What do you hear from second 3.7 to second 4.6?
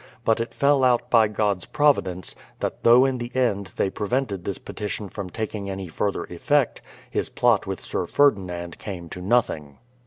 they prevented this